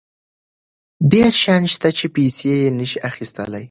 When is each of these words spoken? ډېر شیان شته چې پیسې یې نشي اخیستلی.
ډېر 1.11 1.29
شیان 1.41 1.63
شته 1.73 1.89
چې 1.97 2.05
پیسې 2.15 2.49
یې 2.61 2.67
نشي 2.77 2.97
اخیستلی. 3.09 3.59